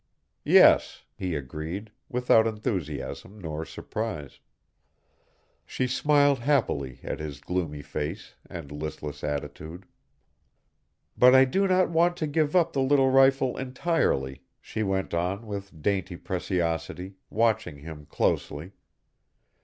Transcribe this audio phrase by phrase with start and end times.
[0.47, 4.39] "Yes," he agreed, without enthusiasm nor surprise.
[5.63, 9.85] She smiled happily at his gloomy face and listless attitude.
[11.15, 15.45] "But I do not want to give up the little rifle entirely," she went on,
[15.45, 18.71] with dainty preciosity, watching him closely.